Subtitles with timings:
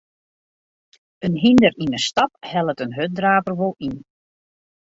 [1.25, 3.95] In hynder yn 'e stap hellet in hurddraver wol yn.